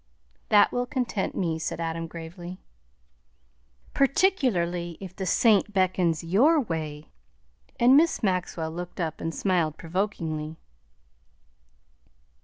[0.49, 2.59] "That will content me," said Adam gravely.
[3.93, 7.11] "Particularly if the saint beckons your way."
[7.79, 10.57] And Miss Maxwell looked up and smiled provokingly.